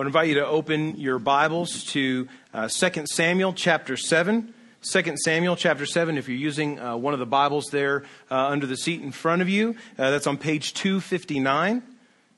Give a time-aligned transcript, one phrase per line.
[0.00, 4.54] would invite you to open your Bibles to uh, 2 Samuel chapter 7.
[4.80, 8.66] 2 Samuel chapter 7, if you're using uh, one of the Bibles there uh, under
[8.66, 11.82] the seat in front of you, uh, that's on page 259.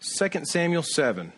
[0.00, 1.32] 2 Samuel 7.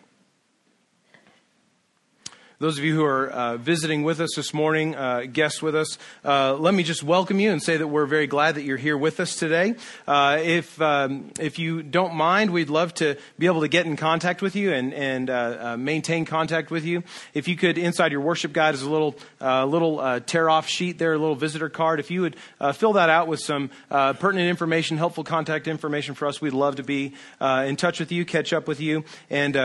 [2.57, 5.97] Those of you who are uh, visiting with us this morning, uh, guests with us,
[6.23, 8.97] uh, let me just welcome you and say that we're very glad that you're here
[8.97, 9.75] with us today.
[10.07, 13.97] Uh, if um, if you don't mind, we'd love to be able to get in
[13.97, 17.03] contact with you and and uh, uh, maintain contact with you.
[17.33, 21.11] If you could, inside your worship guide is a little little tear off sheet there,
[21.11, 21.99] a little visitor card.
[21.99, 22.37] If you would
[22.73, 26.83] fill that out with some pertinent information, helpful contact information for us, we'd love to
[26.83, 29.55] be in touch with you, catch up with you, and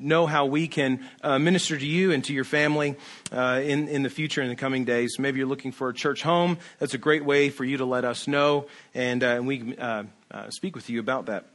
[0.00, 2.96] know how we can minister to you and to your family
[3.32, 5.16] uh, in, in the future, in the coming days.
[5.18, 6.58] Maybe you're looking for a church home.
[6.78, 10.04] That's a great way for you to let us know, and, uh, and we uh,
[10.30, 11.46] uh, speak with you about that.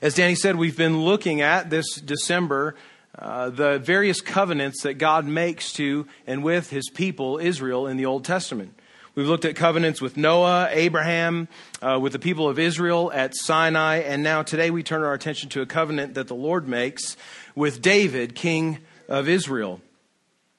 [0.00, 2.76] As Danny said, we've been looking at this December
[3.16, 8.06] uh, the various covenants that God makes to and with his people, Israel, in the
[8.06, 8.74] Old Testament.
[9.14, 11.46] We've looked at covenants with Noah, Abraham,
[11.80, 15.48] uh, with the people of Israel at Sinai, and now today we turn our attention
[15.50, 17.16] to a covenant that the Lord makes
[17.54, 19.80] with David, king of Israel.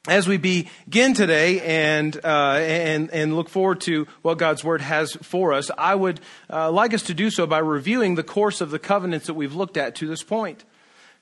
[0.08, 5.14] As we begin today and, uh, and, and look forward to what God's Word has
[5.14, 8.70] for us, I would uh, like us to do so by reviewing the course of
[8.70, 10.64] the covenants that we've looked at to this point.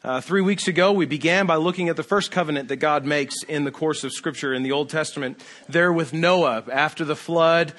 [0.03, 3.41] Uh, three weeks ago, we began by looking at the first covenant that God makes
[3.43, 7.71] in the course of Scripture in the Old Testament, there with Noah after the flood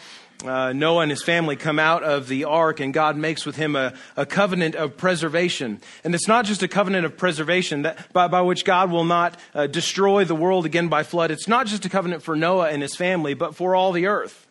[0.44, 3.76] uh, Noah and his family come out of the ark, and God makes with him
[3.76, 5.80] a, a covenant of preservation.
[6.04, 9.38] And it's not just a covenant of preservation that, by, by which God will not
[9.54, 11.30] uh, destroy the world again by flood.
[11.30, 14.46] It's not just a covenant for Noah and his family, but for all the earth.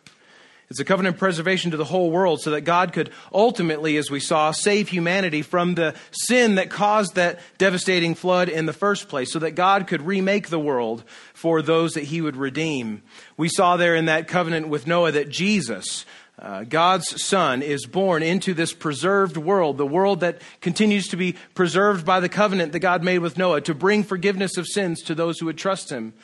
[0.70, 4.18] It's a covenant preservation to the whole world so that God could ultimately, as we
[4.18, 9.30] saw, save humanity from the sin that caused that devastating flood in the first place,
[9.30, 11.04] so that God could remake the world
[11.34, 13.02] for those that he would redeem.
[13.36, 16.06] We saw there in that covenant with Noah that Jesus,
[16.38, 21.36] uh, God's Son, is born into this preserved world, the world that continues to be
[21.54, 25.14] preserved by the covenant that God made with Noah to bring forgiveness of sins to
[25.14, 26.14] those who would trust him.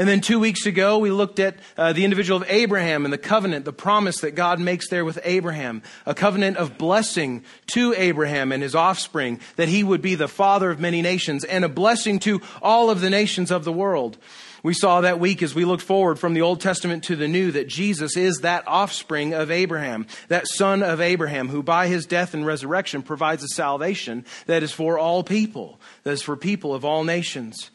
[0.00, 3.18] And then two weeks ago, we looked at uh, the individual of Abraham and the
[3.18, 8.50] covenant, the promise that God makes there with Abraham, a covenant of blessing to Abraham
[8.50, 12.18] and his offspring, that he would be the father of many nations and a blessing
[12.20, 14.16] to all of the nations of the world.
[14.62, 17.50] We saw that week as we looked forward from the Old Testament to the New
[17.50, 22.32] that Jesus is that offspring of Abraham, that son of Abraham, who by his death
[22.32, 26.86] and resurrection provides a salvation that is for all people, that is for people of
[26.86, 27.70] all nations.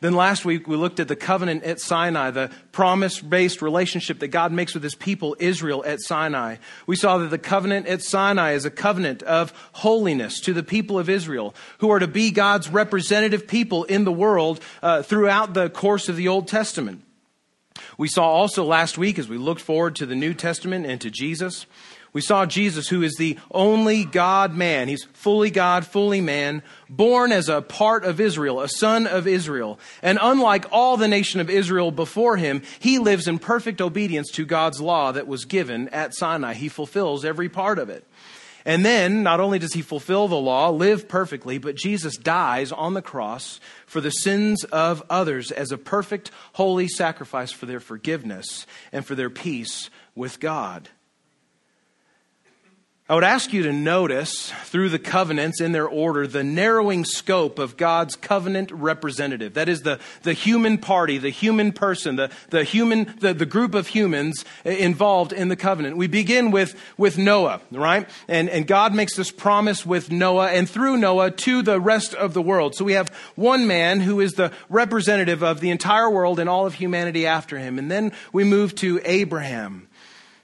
[0.00, 4.28] Then last week we looked at the covenant at Sinai, the promise based relationship that
[4.28, 6.56] God makes with his people, Israel, at Sinai.
[6.86, 10.98] We saw that the covenant at Sinai is a covenant of holiness to the people
[10.98, 15.68] of Israel, who are to be God's representative people in the world uh, throughout the
[15.68, 17.02] course of the Old Testament.
[17.96, 21.10] We saw also last week, as we looked forward to the New Testament and to
[21.10, 21.66] Jesus,
[22.18, 24.88] we saw Jesus, who is the only God man.
[24.88, 29.78] He's fully God, fully man, born as a part of Israel, a son of Israel.
[30.02, 34.44] And unlike all the nation of Israel before him, he lives in perfect obedience to
[34.44, 36.54] God's law that was given at Sinai.
[36.54, 38.04] He fulfills every part of it.
[38.64, 42.94] And then, not only does he fulfill the law, live perfectly, but Jesus dies on
[42.94, 48.66] the cross for the sins of others as a perfect, holy sacrifice for their forgiveness
[48.90, 50.88] and for their peace with God.
[53.10, 57.58] I would ask you to notice through the covenants in their order the narrowing scope
[57.58, 59.54] of God's covenant representative.
[59.54, 63.74] That is the, the human party, the human person, the, the human, the, the group
[63.74, 65.96] of humans involved in the covenant.
[65.96, 68.06] We begin with, with Noah, right?
[68.28, 72.34] And, and God makes this promise with Noah and through Noah to the rest of
[72.34, 72.74] the world.
[72.74, 76.66] So we have one man who is the representative of the entire world and all
[76.66, 77.78] of humanity after him.
[77.78, 79.87] And then we move to Abraham.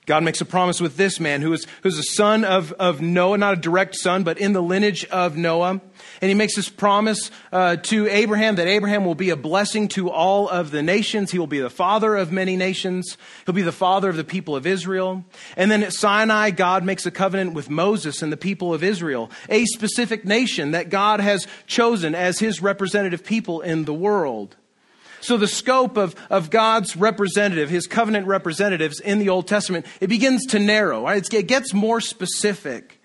[0.06, 3.38] God makes a promise with this man who is who's a son of, of Noah,
[3.38, 5.81] not a direct son, but in the lineage of Noah.
[6.20, 10.11] And he makes this promise uh, to Abraham that Abraham will be a blessing to
[10.11, 11.31] all of the nations.
[11.31, 13.17] He will be the father of many nations.
[13.46, 15.25] He'll be the father of the people of Israel.
[15.56, 19.31] And then at Sinai, God makes a covenant with Moses and the people of Israel,
[19.49, 24.56] a specific nation that God has chosen as his representative people in the world.
[25.25, 30.09] So the scope of, of God's representative, his covenant representatives in the Old Testament, it
[30.09, 31.05] begins to narrow.
[31.05, 31.26] Right?
[31.32, 33.00] It gets more specific.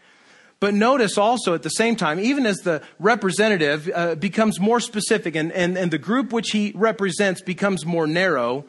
[0.60, 5.38] But notice also at the same time, even as the representative uh, becomes more specific
[5.38, 8.66] and, and, and the group which he represents becomes more narrow,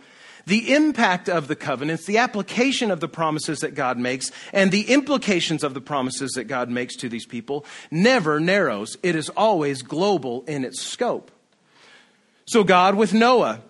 [0.47, 4.83] the impact of the covenants, the application of the promises that God makes, and the
[4.83, 8.97] implications of the promises that God makes to these people never narrows.
[9.03, 11.33] It is always global in its scope.
[12.51, 13.61] So God with Noah,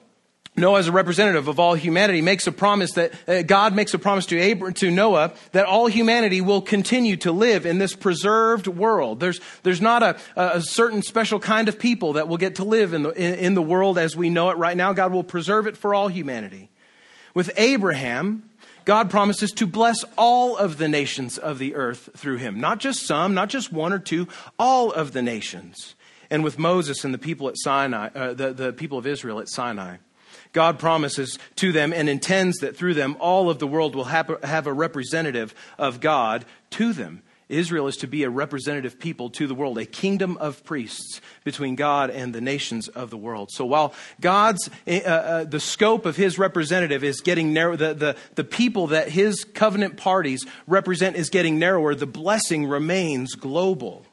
[0.57, 3.99] Noah as a representative of all humanity makes a promise that uh, God makes a
[3.99, 8.67] promise to Abraham, to Noah that all humanity will continue to live in this preserved
[8.67, 9.21] world.
[9.21, 12.95] There's, there's not a, a certain special kind of people that will get to live
[12.95, 14.95] in the, in, in the world as we know it right now.
[14.95, 16.71] God will preserve it for all humanity.
[17.35, 18.49] With Abraham,
[18.87, 22.59] God promises to bless all of the nations of the earth through him.
[22.59, 24.27] Not just some, not just one or two,
[24.59, 25.97] all of the nations.
[26.31, 29.49] And with Moses and the people at Sinai, uh, the, the people of Israel at
[29.49, 29.97] Sinai.
[30.53, 34.31] God promises to them and intends that through them all of the world will have,
[34.43, 37.23] have a representative of God to them.
[37.49, 41.75] Israel is to be a representative people to the world, a kingdom of priests between
[41.75, 43.51] God and the nations of the world.
[43.53, 48.17] So while God's, uh, uh, the scope of his representative is getting narrow, the, the,
[48.37, 54.07] the people that his covenant parties represent is getting narrower, the blessing remains global.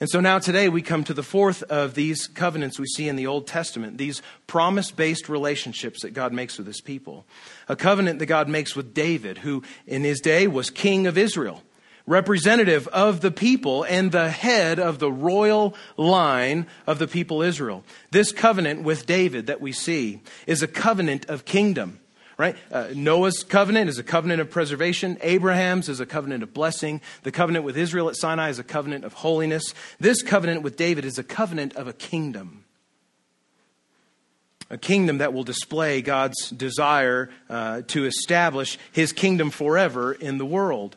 [0.00, 3.16] And so now today we come to the fourth of these covenants we see in
[3.16, 7.26] the Old Testament, these promise based relationships that God makes with his people.
[7.68, 11.62] A covenant that God makes with David, who in his day was king of Israel,
[12.06, 17.84] representative of the people and the head of the royal line of the people Israel.
[18.10, 22.00] This covenant with David that we see is a covenant of kingdom
[22.40, 22.56] right?
[22.72, 25.18] Uh, Noah's covenant is a covenant of preservation.
[25.20, 27.02] Abraham's is a covenant of blessing.
[27.22, 29.74] The covenant with Israel at Sinai is a covenant of holiness.
[30.00, 32.64] This covenant with David is a covenant of a kingdom.
[34.70, 40.46] A kingdom that will display God's desire uh, to establish his kingdom forever in the
[40.46, 40.96] world.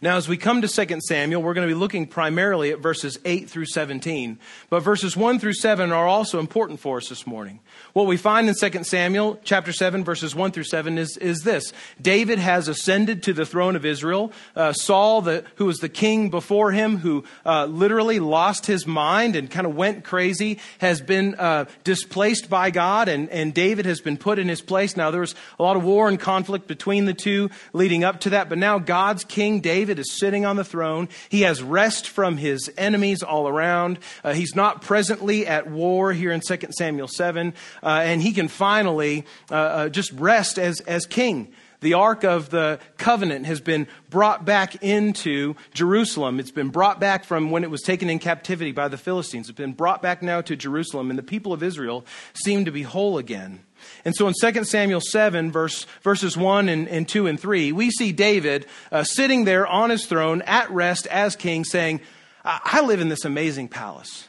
[0.00, 3.18] Now, as we come to 2 Samuel, we're going to be looking primarily at verses
[3.24, 4.38] 8 through 17.
[4.70, 7.60] But verses 1 through 7 are also important for us this morning.
[7.92, 11.72] What we find in 2 Samuel chapter 7, verses 1 through 7 is, is this
[12.00, 14.32] David has ascended to the throne of Israel.
[14.56, 19.36] Uh, Saul, the, who was the king before him, who uh, literally lost his mind
[19.36, 24.00] and kind of went crazy, has been uh, displaced by God, and, and David has
[24.00, 24.96] been put in his place.
[24.96, 28.30] Now, there was a lot of war and conflict between the two leading up to
[28.30, 31.08] that, but now God's king, David, is sitting on the throne.
[31.28, 33.98] He has rest from his enemies all around.
[34.22, 38.48] Uh, he's not presently at war here in 2 Samuel 7 uh, and he can
[38.48, 41.52] finally uh, uh, just rest as, as king.
[41.80, 46.40] The Ark of the Covenant has been brought back into Jerusalem.
[46.40, 49.50] It's been brought back from when it was taken in captivity by the Philistines.
[49.50, 52.82] It's been brought back now to Jerusalem, and the people of Israel seem to be
[52.84, 53.60] whole again.
[54.04, 57.90] And so in 2 Samuel 7, verse, verses 1 and, and 2 and 3, we
[57.90, 62.00] see David uh, sitting there on his throne at rest as king, saying,
[62.44, 64.28] I live in this amazing palace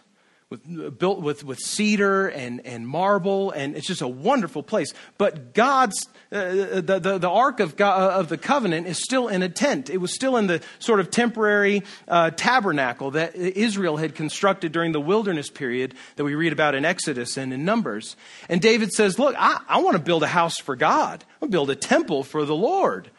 [0.52, 4.94] with, built with, with cedar and, and marble, and it's just a wonderful place.
[5.18, 9.28] But God's, uh, the, the, the, Ark of, God, uh, of the Covenant is still
[9.28, 9.90] in a tent.
[9.90, 14.92] It was still in the sort of temporary uh, tabernacle that Israel had constructed during
[14.92, 18.16] the wilderness period that we read about in Exodus and in Numbers.
[18.48, 21.52] And David says, Look, I, I want to build a house for God, I want
[21.52, 23.10] to build a temple for the Lord.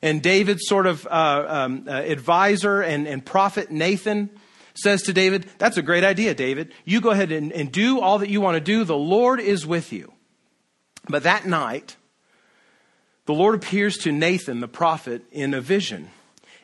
[0.00, 4.30] And David's sort of uh, um, uh, advisor and, and prophet Nathan
[4.74, 6.72] says to David, That's a great idea, David.
[6.84, 8.84] You go ahead and, and do all that you want to do.
[8.84, 10.12] The Lord is with you.
[11.08, 11.96] But that night,
[13.26, 16.10] the Lord appears to Nathan, the prophet, in a vision.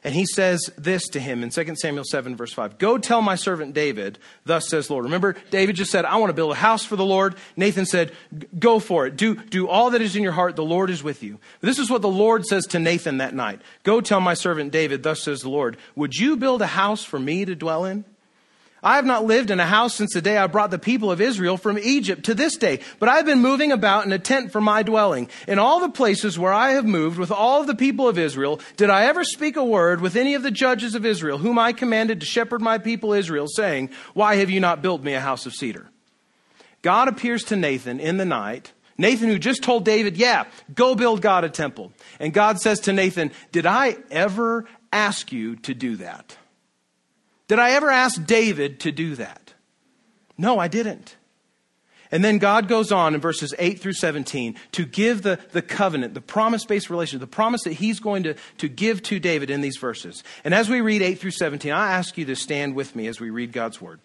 [0.04, 3.34] And he says this to him in 2 Samuel 7, verse 5 Go tell my
[3.34, 5.04] servant David, thus says the Lord.
[5.04, 7.34] Remember, David just said, I want to build a house for the Lord.
[7.56, 8.12] Nathan said,
[8.58, 9.16] Go for it.
[9.16, 10.56] Do, do all that is in your heart.
[10.56, 11.38] The Lord is with you.
[11.60, 15.02] This is what the Lord says to Nathan that night Go tell my servant David,
[15.02, 18.04] thus says the Lord, Would you build a house for me to dwell in?
[18.82, 21.20] I have not lived in a house since the day I brought the people of
[21.20, 24.60] Israel from Egypt to this day, but I've been moving about in a tent for
[24.60, 25.28] my dwelling.
[25.48, 28.88] In all the places where I have moved with all the people of Israel, did
[28.88, 32.20] I ever speak a word with any of the judges of Israel, whom I commanded
[32.20, 35.54] to shepherd my people Israel, saying, Why have you not built me a house of
[35.54, 35.88] cedar?
[36.82, 38.72] God appears to Nathan in the night.
[38.96, 40.44] Nathan, who just told David, Yeah,
[40.74, 41.92] go build God a temple.
[42.20, 46.36] And God says to Nathan, Did I ever ask you to do that?
[47.48, 49.54] Did I ever ask David to do that?
[50.36, 51.16] No, I didn't.
[52.10, 56.14] And then God goes on in verses 8 through 17 to give the, the covenant,
[56.14, 59.60] the promise based relationship, the promise that he's going to, to give to David in
[59.60, 60.22] these verses.
[60.44, 63.20] And as we read 8 through 17, I ask you to stand with me as
[63.20, 64.00] we read God's word.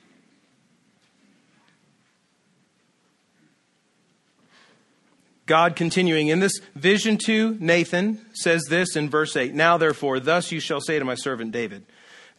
[5.46, 10.52] God continuing in this vision to Nathan says this in verse 8 Now therefore, thus
[10.52, 11.86] you shall say to my servant David,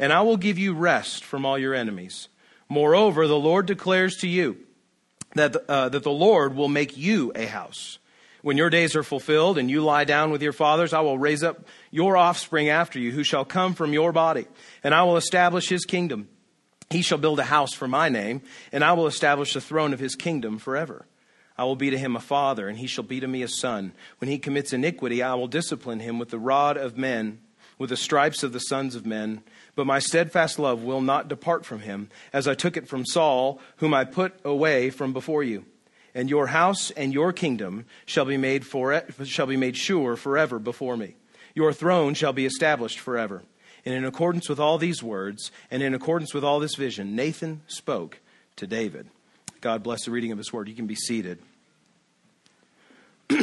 [0.00, 2.28] And I will give you rest from all your enemies.
[2.70, 4.56] Moreover, the Lord declares to you
[5.34, 7.98] that, uh, that the Lord will make you a house.
[8.42, 11.42] When your days are fulfilled and you lie down with your fathers, I will raise
[11.42, 14.46] up your offspring after you, who shall come from your body,
[14.82, 16.28] and I will establish his kingdom.
[16.88, 18.40] He shall build a house for my name,
[18.72, 21.06] and I will establish the throne of his kingdom forever.
[21.58, 23.92] I will be to him a father, and he shall be to me a son.
[24.18, 27.40] When he commits iniquity, I will discipline him with the rod of men,
[27.78, 29.42] with the stripes of the sons of men.
[29.80, 33.62] But my steadfast love will not depart from him, as I took it from Saul,
[33.76, 35.64] whom I put away from before you.
[36.14, 40.58] And your house and your kingdom shall be made, for, shall be made sure forever
[40.58, 41.14] before me.
[41.54, 43.42] Your throne shall be established forever.
[43.86, 47.62] And in accordance with all these words, and in accordance with all this vision, Nathan
[47.66, 48.20] spoke
[48.56, 49.08] to David.
[49.62, 50.68] God bless the reading of his word.
[50.68, 51.38] You can be seated.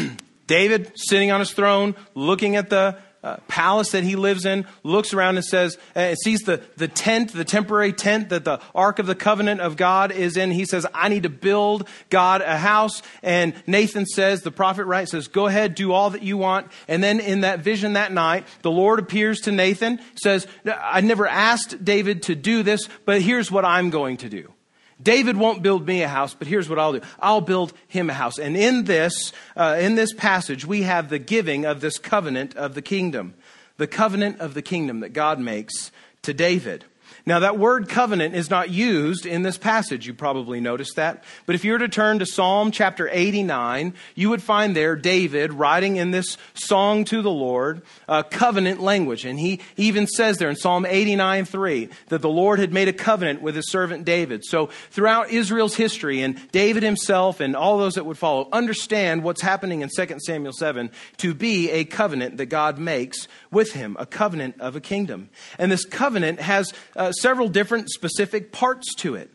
[0.46, 5.14] David, sitting on his throne, looking at the uh, palace that he lives in, looks
[5.14, 9.06] around and says, uh, sees the, the tent, the temporary tent that the Ark of
[9.06, 10.52] the Covenant of God is in.
[10.52, 13.02] He says, I need to build God a house.
[13.22, 16.72] And Nathan says, the prophet, right, says, go ahead, do all that you want.
[16.88, 21.28] And then in that vision that night, the Lord appears to Nathan, says, I never
[21.28, 24.54] asked David to do this, but here's what I'm going to do.
[25.02, 27.02] David won't build me a house, but here's what I'll do.
[27.20, 28.40] I'll build him a house.
[28.40, 32.74] And in this, uh, in this passage, we have the giving of this covenant of
[32.74, 33.36] the kingdom.
[33.78, 35.92] The covenant of the kingdom that God makes
[36.24, 36.86] to David.
[37.28, 40.08] Now, that word covenant is not used in this passage.
[40.08, 41.26] You probably noticed that.
[41.46, 45.52] But if you were to turn to Psalm chapter 89, you would find there David
[45.52, 49.26] writing in this song to the Lord uh, covenant language.
[49.26, 52.94] And he even says there in Psalm 89 3 that the Lord had made a
[52.94, 54.46] covenant with his servant David.
[54.46, 59.42] So throughout Israel's history, and David himself and all those that would follow, understand what's
[59.42, 64.06] happening in 2 Samuel 7 to be a covenant that God makes with him, a
[64.06, 65.30] covenant of a kingdom.
[65.60, 69.30] And this covenant has uh, several different specific parts to it.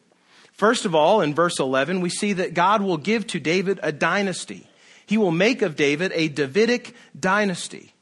[0.52, 3.92] First of all, in verse 11, we see that God will give to David a
[3.92, 4.66] dynasty.
[5.06, 7.92] He will make of David a Davidic dynasty.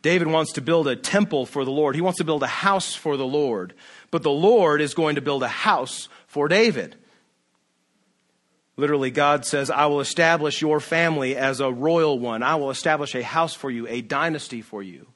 [0.00, 1.94] David wants to build a temple for the Lord.
[1.94, 3.74] He wants to build a house for the Lord.
[4.10, 6.96] But the Lord is going to build a house for David.
[8.76, 12.44] Literally, God says, I will establish your family as a royal one.
[12.44, 15.08] I will establish a house for you, a dynasty for you.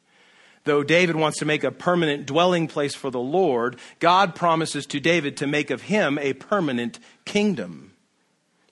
[0.65, 5.01] Though David wants to make a permanent dwelling place for the Lord, God promises to
[5.01, 7.93] David to make of him a permanent kingdom.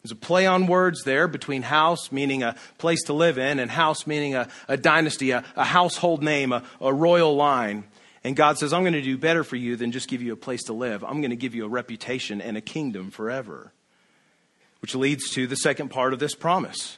[0.02, 3.70] There's a play on words there between house, meaning a place to live in, and
[3.70, 7.84] house, meaning a, a dynasty, a, a, household name, a, a royal line.
[8.24, 10.36] And God says, I'm going to do better for you than just give you a
[10.36, 11.04] place to live.
[11.04, 13.72] I'm going to give you a reputation and a kingdom forever.
[14.80, 16.96] Which leads to the second part of this promise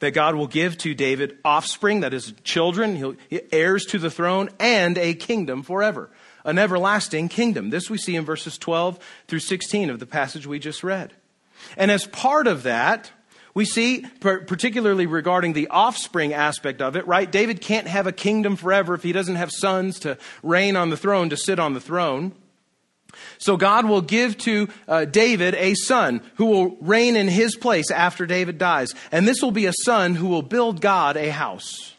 [0.00, 3.16] that God will give to David offspring, that is, children,
[3.52, 6.10] heirs to the throne, and a kingdom forever.
[6.44, 7.70] An everlasting kingdom.
[7.70, 11.12] This we see in verses 12 through 16 of the passage we just read.
[11.76, 13.10] And as part of that,
[13.52, 17.30] we see, particularly regarding the offspring aspect of it, right?
[17.30, 20.96] David can't have a kingdom forever if he doesn't have sons to reign on the
[20.96, 22.32] throne, to sit on the throne.
[23.40, 27.90] So God will give to uh, David a son who will reign in his place
[27.90, 28.94] after David dies.
[29.10, 31.94] And this will be a son who will build God a house.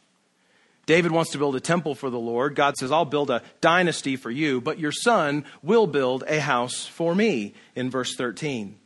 [0.85, 2.53] David wants to build a temple for the Lord.
[2.53, 6.85] God says, I'll build a dynasty for you, but your son will build a house
[6.85, 8.77] for me, in verse 13.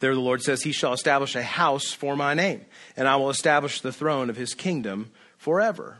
[0.00, 2.64] There the Lord says, He shall establish a house for my name,
[2.96, 5.98] and I will establish the throne of his kingdom forever.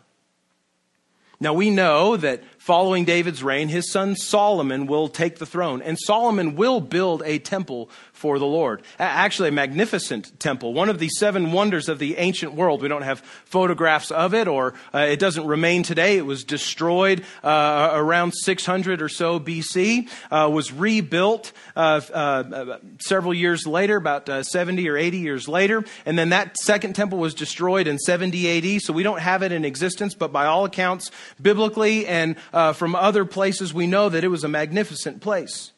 [1.40, 5.98] Now we know that following David's reign, his son Solomon will take the throne, and
[5.98, 7.90] Solomon will build a temple
[8.24, 8.80] for the Lord.
[8.98, 12.80] Actually, a magnificent temple, one of the seven wonders of the ancient world.
[12.80, 16.16] We don't have photographs of it, or uh, it doesn't remain today.
[16.16, 23.34] It was destroyed uh, around 600 or so BC, uh, was rebuilt uh, uh, several
[23.34, 27.34] years later, about uh, 70 or 80 years later, and then that second temple was
[27.34, 31.10] destroyed in 70 AD, so we don't have it in existence, but by all accounts,
[31.42, 32.38] biblically and
[32.74, 35.73] from other places, we know that it was a magnificent place.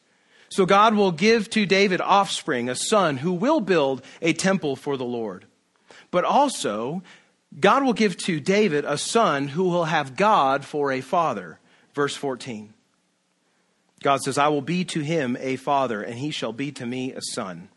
[0.49, 4.97] So God will give to David offspring, a son who will build a temple for
[4.97, 5.45] the Lord.
[6.09, 7.03] But also,
[7.59, 11.59] God will give to David a son who will have God for a father.
[11.93, 12.73] Verse 14.
[14.03, 17.13] God says, I will be to him a father, and he shall be to me
[17.13, 17.69] a son.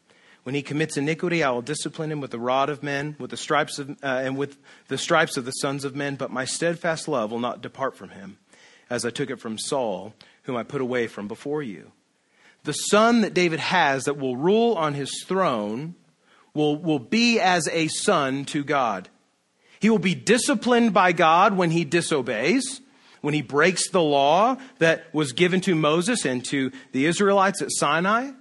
[0.43, 3.37] When he commits iniquity, I will discipline him with the rod of men, with the
[3.37, 4.59] stripes of, uh, and with
[4.89, 6.17] the stripes of the sons of men.
[6.17, 8.39] But my steadfast love will not depart from him,
[8.89, 11.93] as I took it from Saul, whom I put away from before you.
[12.65, 15.95] The son that David has that will rule on his throne
[16.55, 19.09] will, will be as a son to God.
[19.81, 22.81] He will be disciplined by God when he disobeys,
[23.23, 27.71] when he breaks the law that was given to Moses and to the Israelites at
[27.71, 28.33] Sinai.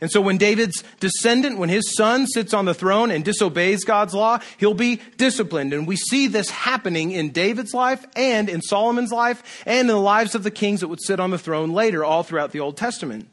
[0.00, 4.14] And so when David's descendant, when his son sits on the throne and disobeys God's
[4.14, 5.72] law, he'll be disciplined.
[5.72, 9.96] And we see this happening in David's life and in Solomon's life and in the
[9.96, 12.76] lives of the kings that would sit on the throne later all throughout the Old
[12.76, 13.28] Testament.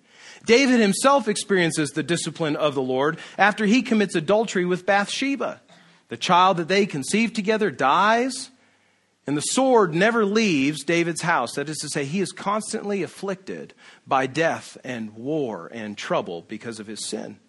[0.45, 5.61] David himself experiences the discipline of the Lord after he commits adultery with Bathsheba.
[6.09, 8.51] The child that they conceived together dies,
[9.25, 11.55] and the sword never leaves David's house.
[11.55, 13.73] That is to say, he is constantly afflicted
[14.05, 17.39] by death and war and trouble because of his sin.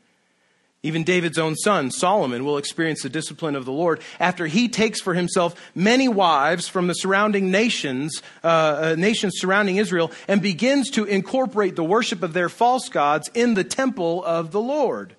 [0.83, 5.01] Even David's own son, Solomon, will experience the discipline of the Lord after he takes
[5.01, 10.91] for himself many wives from the surrounding nations, uh, uh, nations surrounding Israel, and begins
[10.91, 15.17] to incorporate the worship of their false gods in the temple of the Lord.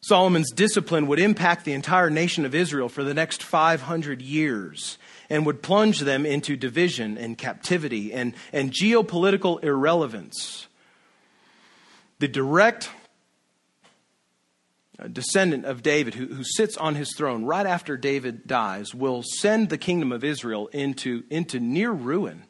[0.00, 5.44] Solomon's discipline would impact the entire nation of Israel for the next 500 years and
[5.44, 10.68] would plunge them into division and captivity and, and geopolitical irrelevance.
[12.20, 12.90] The direct
[15.12, 19.68] descendant of David, who, who sits on his throne right after David dies, will send
[19.68, 22.44] the kingdom of Israel into, into near ruin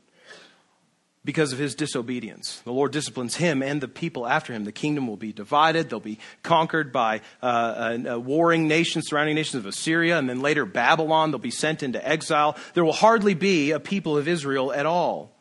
[1.27, 2.61] because of his disobedience.
[2.61, 4.65] The Lord disciplines him and the people after him.
[4.65, 5.91] The kingdom will be divided.
[5.91, 10.41] They'll be conquered by uh, a, a warring nations, surrounding nations of Assyria, and then
[10.41, 11.33] later Babylon.
[11.33, 12.57] They'll be sent into exile.
[12.75, 15.37] There will hardly be a people of Israel at all.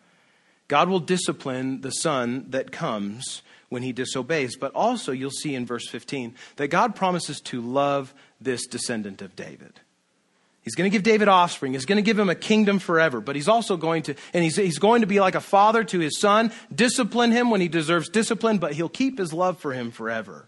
[0.67, 3.43] God will discipline the son that comes
[3.75, 4.55] when he disobeys.
[4.55, 9.35] But also, you'll see in verse 15 that God promises to love this descendant of
[9.35, 9.81] David.
[10.61, 11.73] He's going to give David offspring.
[11.73, 13.19] He's going to give him a kingdom forever.
[13.19, 15.99] But he's also going to, and he's, he's going to be like a father to
[15.99, 19.91] his son, discipline him when he deserves discipline, but he'll keep his love for him
[19.91, 20.47] forever.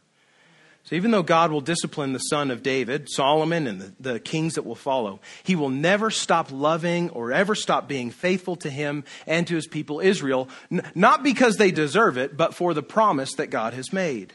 [0.87, 4.53] So even though God will discipline the son of David, Solomon, and the, the, kings
[4.53, 9.03] that will follow, he will never stop loving or ever stop being faithful to him
[9.25, 13.33] and to his people Israel, n- not because they deserve it, but for the promise
[13.33, 14.31] that God has made.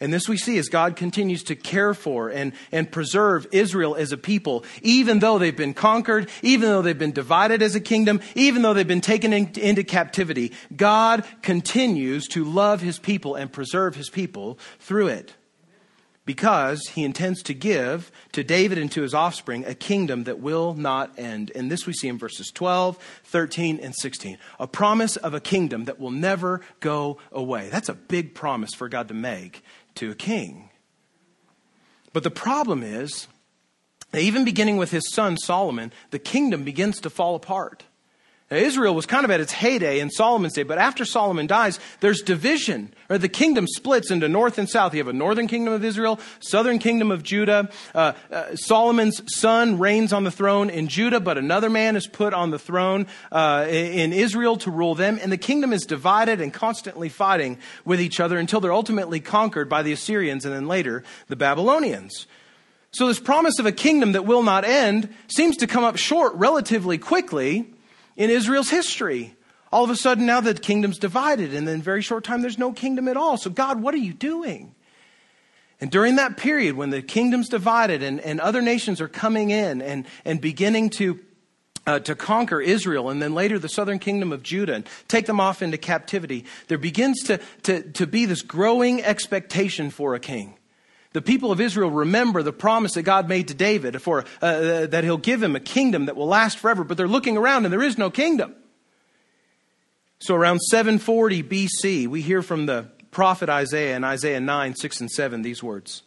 [0.00, 4.12] And this we see as God continues to care for and, and preserve Israel as
[4.12, 8.22] a people, even though they've been conquered, even though they've been divided as a kingdom,
[8.34, 10.52] even though they've been taken in, into captivity.
[10.74, 15.34] God continues to love his people and preserve his people through it
[16.24, 20.74] because he intends to give to David and to his offspring a kingdom that will
[20.74, 21.50] not end.
[21.54, 24.38] And this we see in verses 12, 13, and 16.
[24.58, 27.68] A promise of a kingdom that will never go away.
[27.70, 29.64] That's a big promise for God to make
[29.96, 30.70] to a king.
[32.12, 33.28] But the problem is,
[34.12, 37.84] even beginning with his son Solomon, the kingdom begins to fall apart.
[38.50, 41.78] Now, Israel was kind of at its heyday in Solomon's day, but after Solomon dies,
[42.00, 44.92] there's division, or the kingdom splits into north and south.
[44.92, 47.70] You have a northern kingdom of Israel, southern kingdom of Judah.
[47.94, 52.34] Uh, uh, Solomon's son reigns on the throne in Judah, but another man is put
[52.34, 56.52] on the throne uh, in Israel to rule them, and the kingdom is divided and
[56.52, 61.04] constantly fighting with each other until they're ultimately conquered by the Assyrians and then later
[61.28, 62.26] the Babylonians.
[62.90, 66.34] So this promise of a kingdom that will not end seems to come up short
[66.34, 67.72] relatively quickly
[68.20, 69.34] in Israel's history.
[69.72, 72.58] All of a sudden, now the kingdom's divided, and in a very short time, there's
[72.58, 73.38] no kingdom at all.
[73.38, 74.74] So, God, what are you doing?
[75.80, 79.80] And during that period, when the kingdom's divided and, and other nations are coming in
[79.80, 81.18] and, and beginning to,
[81.86, 85.40] uh, to conquer Israel, and then later the southern kingdom of Judah, and take them
[85.40, 90.58] off into captivity, there begins to, to, to be this growing expectation for a king.
[91.12, 95.02] The people of Israel remember the promise that God made to David for uh, that
[95.02, 97.82] he'll give him a kingdom that will last forever, but they're looking around and there
[97.82, 98.54] is no kingdom.
[100.20, 105.10] So around 740 BC, we hear from the prophet Isaiah in Isaiah 9, 6 and
[105.10, 106.02] 7 these words.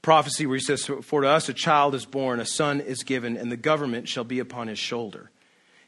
[0.00, 3.36] Prophecy where he says, For to us a child is born, a son is given,
[3.36, 5.30] and the government shall be upon his shoulder.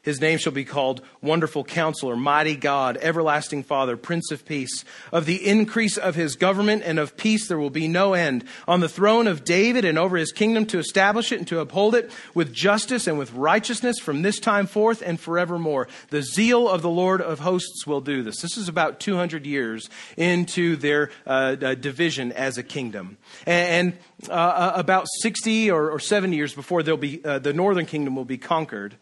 [0.01, 4.85] His name shall be called Wonderful Counselor, Mighty God, Everlasting Father, Prince of Peace.
[5.11, 8.45] Of the increase of his government and of peace there will be no end.
[8.67, 11.95] On the throne of David and over his kingdom to establish it and to uphold
[11.95, 15.89] it with justice and with righteousness from this time forth and forevermore.
[16.11, 18.41] The zeal of the Lord of hosts will do this.
[18.41, 23.17] This is about 200 years into their uh, uh, division as a kingdom.
[23.45, 23.97] And,
[24.29, 28.15] uh, uh about 60 or, or 70 years before they'll be, uh, the northern kingdom
[28.15, 28.95] will be conquered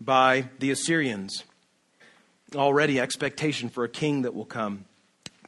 [0.00, 1.44] by the Assyrians.
[2.54, 4.84] Already expectation for a king that will come.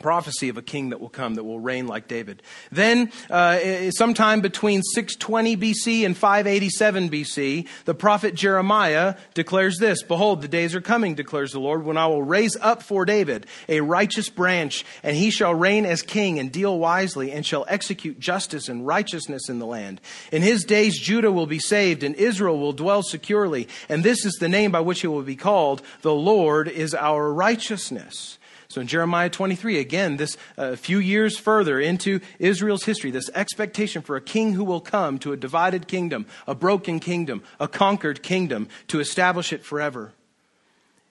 [0.01, 2.43] Prophecy of a king that will come that will reign like David.
[2.73, 10.43] Then, uh, sometime between 620 BC and 587 BC, the prophet Jeremiah declares this Behold,
[10.43, 13.81] the days are coming, declares the Lord, when I will raise up for David a
[13.81, 18.69] righteous branch, and he shall reign as king and deal wisely, and shall execute justice
[18.69, 20.01] and righteousness in the land.
[20.33, 23.69] In his days, Judah will be saved, and Israel will dwell securely.
[23.89, 27.33] And this is the name by which he will be called The Lord is our
[27.33, 28.39] righteousness.
[28.71, 33.29] So in Jeremiah 23, again, this a uh, few years further into Israel's history, this
[33.35, 37.67] expectation for a king who will come to a divided kingdom, a broken kingdom, a
[37.67, 40.13] conquered kingdom, to establish it forever.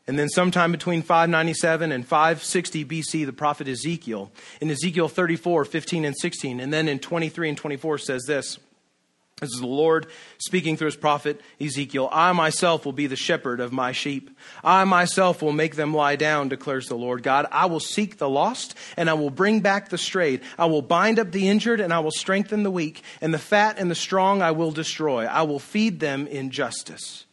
[0.08, 6.06] And then, sometime between 597 and 560 BC, the prophet Ezekiel, in Ezekiel 34, 15,
[6.06, 8.58] and 16, and then in 23 and 24, says this
[9.40, 12.10] this is the Lord speaking through his prophet Ezekiel.
[12.12, 14.30] I myself will be the shepherd of my sheep.
[14.64, 17.48] I myself will make them lie down, declares the Lord God.
[17.52, 20.42] I will seek the lost and I will bring back the strayed.
[20.58, 23.04] I will bind up the injured and I will strengthen the weak.
[23.22, 25.26] And the fat and the strong I will destroy.
[25.26, 27.26] I will feed them in justice.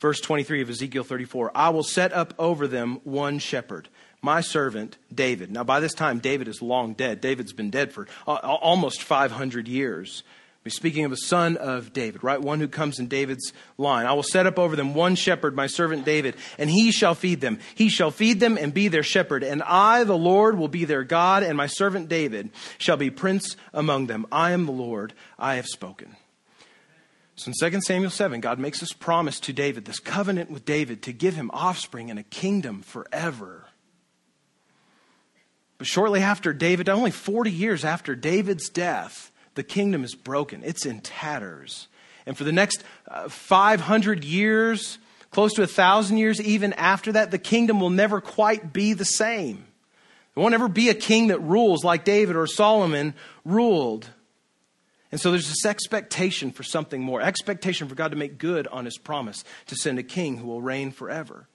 [0.00, 3.88] Verse 23 of Ezekiel 34 I will set up over them one shepherd
[4.22, 5.52] my servant David.
[5.52, 7.20] Now, by this time, David is long dead.
[7.20, 10.24] David's been dead for uh, almost 500 years.
[10.70, 12.40] Speaking of a son of David, right?
[12.40, 14.06] One who comes in David's line.
[14.06, 17.40] I will set up over them one shepherd, my servant David, and he shall feed
[17.40, 17.58] them.
[17.74, 19.42] He shall feed them and be their shepherd.
[19.42, 23.56] And I, the Lord, will be their God, and my servant David shall be prince
[23.72, 24.26] among them.
[24.30, 26.16] I am the Lord, I have spoken.
[27.36, 31.02] So in 2 Samuel 7, God makes this promise to David, this covenant with David,
[31.02, 33.66] to give him offspring and a kingdom forever.
[35.76, 40.86] But shortly after David, only 40 years after David's death, the kingdom is broken, it's
[40.86, 41.88] in tatters.
[42.26, 44.98] And for the next uh, 500 years,
[45.30, 49.04] close to a thousand years, even after that, the kingdom will never quite be the
[49.04, 49.66] same.
[50.34, 53.14] There won't ever be a king that rules like David or Solomon
[53.44, 54.10] ruled.
[55.10, 58.84] And so there's this expectation for something more, expectation for God to make good on
[58.84, 61.48] his promise to send a king who will reign forever.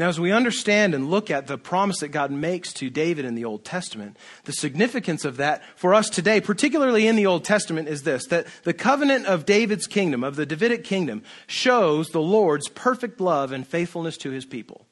[0.00, 3.34] Now, as we understand and look at the promise that God makes to David in
[3.34, 7.86] the Old Testament, the significance of that for us today, particularly in the Old Testament,
[7.86, 12.66] is this that the covenant of David's kingdom, of the Davidic kingdom, shows the Lord's
[12.70, 14.86] perfect love and faithfulness to his people.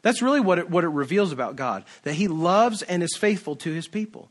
[0.00, 3.56] That's really what it, what it reveals about God, that he loves and is faithful
[3.56, 4.30] to his people.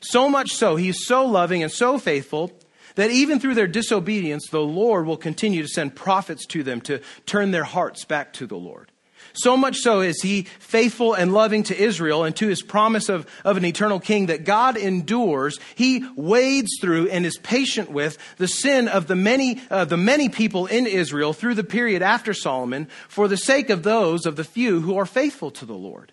[0.00, 2.50] So much so, he is so loving and so faithful
[2.94, 7.02] that even through their disobedience, the Lord will continue to send prophets to them to
[7.26, 8.90] turn their hearts back to the Lord.
[9.32, 13.26] So much so is he faithful and loving to Israel and to his promise of,
[13.44, 15.58] of an eternal king that God endures.
[15.74, 20.28] He wades through and is patient with the sin of the many, uh, the many
[20.28, 24.44] people in Israel through the period after Solomon for the sake of those of the
[24.44, 26.12] few who are faithful to the Lord.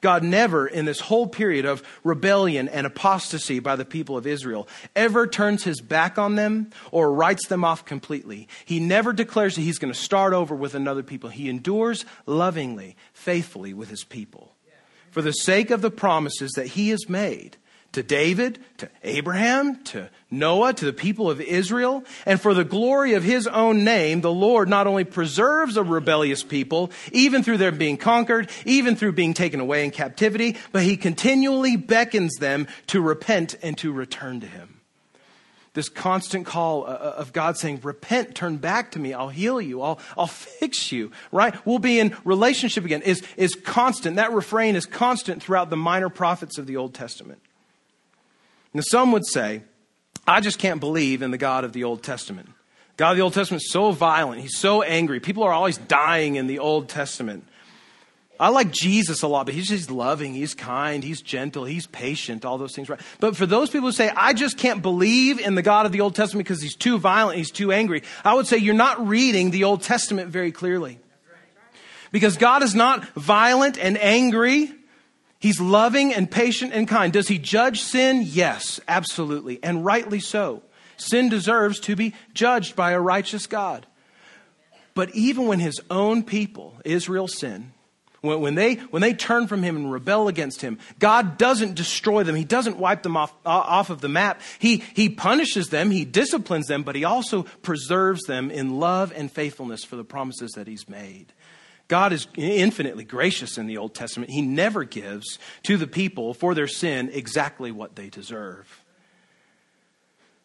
[0.00, 4.68] God never, in this whole period of rebellion and apostasy by the people of Israel,
[4.96, 8.48] ever turns his back on them or writes them off completely.
[8.64, 11.30] He never declares that he's going to start over with another people.
[11.30, 14.54] He endures lovingly, faithfully with his people.
[15.10, 17.56] For the sake of the promises that he has made,
[17.92, 22.04] to David, to Abraham, to Noah, to the people of Israel.
[22.24, 26.42] And for the glory of his own name, the Lord not only preserves a rebellious
[26.42, 30.96] people, even through their being conquered, even through being taken away in captivity, but he
[30.96, 34.80] continually beckons them to repent and to return to him.
[35.72, 39.60] This constant call uh, uh, of God saying, repent, turn back to me, I'll heal
[39.60, 41.54] you, I'll, I'll fix you, right?
[41.64, 44.16] We'll be in relationship again is, is constant.
[44.16, 47.40] That refrain is constant throughout the minor prophets of the Old Testament.
[48.72, 49.62] Now, some would say,
[50.26, 52.48] I just can't believe in the God of the Old Testament.
[52.96, 54.42] God of the Old Testament is so violent.
[54.42, 55.20] He's so angry.
[55.20, 57.44] People are always dying in the Old Testament.
[58.40, 62.46] I like Jesus a lot, but he's just loving, he's kind, he's gentle, he's patient,
[62.46, 63.00] all those things, right?
[63.20, 66.00] But for those people who say, I just can't believe in the God of the
[66.00, 69.50] Old Testament because he's too violent, he's too angry, I would say you're not reading
[69.50, 70.98] the Old Testament very clearly.
[72.12, 74.72] Because God is not violent and angry.
[75.40, 77.12] He's loving and patient and kind.
[77.12, 78.22] Does he judge sin?
[78.24, 80.62] Yes, absolutely, and rightly so.
[80.98, 83.86] Sin deserves to be judged by a righteous God.
[84.94, 87.72] But even when his own people, Israel, sin,
[88.20, 92.22] when, when, they, when they turn from him and rebel against him, God doesn't destroy
[92.22, 92.36] them.
[92.36, 94.42] He doesn't wipe them off, off of the map.
[94.58, 99.32] He, he punishes them, he disciplines them, but he also preserves them in love and
[99.32, 101.32] faithfulness for the promises that he's made.
[101.90, 104.30] God is infinitely gracious in the Old Testament.
[104.30, 108.84] He never gives to the people for their sin exactly what they deserve.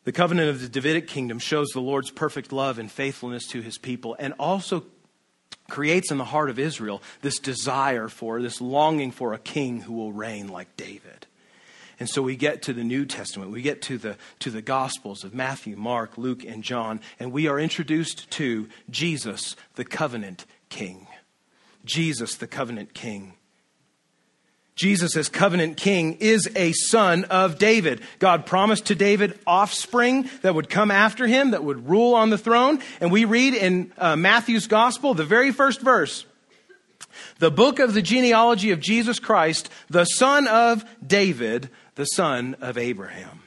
[0.06, 3.78] The covenant of the Davidic kingdom shows the Lord's perfect love and faithfulness to his
[3.78, 4.88] people and also
[5.70, 9.94] creates in the heart of Israel this desire for, this longing for a king who
[9.94, 11.28] will reign like David.
[12.00, 15.24] And so we get to the New Testament, we get to the, to the Gospels
[15.24, 21.06] of Matthew, Mark, Luke, and John, and we are introduced to Jesus, the covenant king.
[21.86, 23.34] Jesus, the covenant king.
[24.76, 28.02] Jesus, as covenant king, is a son of David.
[28.20, 32.38] God promised to David offspring that would come after him, that would rule on the
[32.38, 32.80] throne.
[33.00, 36.26] And we read in uh, Matthew's gospel, the very first verse,
[37.40, 42.78] the book of the genealogy of Jesus Christ, the son of David, the son of
[42.78, 43.44] Abraham.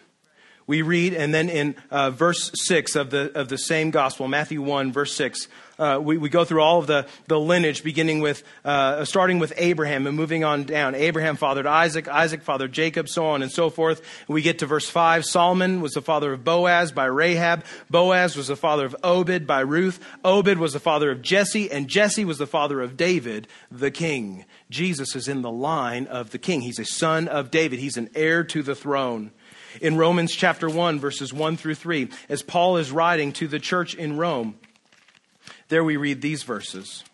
[0.67, 4.63] We read, and then in uh, verse 6 of the, of the same gospel, Matthew
[4.63, 5.49] 1, verse 6,
[5.79, 9.53] uh, we, we go through all of the, the lineage, beginning with, uh, starting with
[9.57, 10.95] Abraham and moving on down.
[10.95, 14.03] Abraham fathered Isaac, Isaac fathered Jacob, so on and so forth.
[14.27, 15.25] We get to verse 5.
[15.25, 17.65] Salmon was the father of Boaz by Rahab.
[17.91, 20.01] Boaz was the father of Obed by Ruth.
[20.25, 24.45] Obed was the father of Jesse, and Jesse was the father of David, the king.
[24.71, 26.61] Jesus is in the line of the king.
[26.61, 27.79] He's a son of David.
[27.79, 29.33] He's an heir to the throne
[29.81, 33.95] in Romans chapter 1, verses 1 through 3, as Paul is writing to the church
[33.95, 34.59] in Rome.
[35.69, 37.05] There we read these verses.